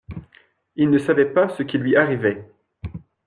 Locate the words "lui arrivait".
1.77-2.49